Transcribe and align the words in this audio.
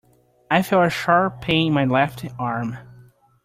I 0.49 0.63
feel 0.63 0.81
a 0.81 0.89
sharp 0.89 1.41
pain 1.41 1.67
in 1.67 1.73
my 1.73 1.85
left 1.85 2.25
arm. 2.39 2.75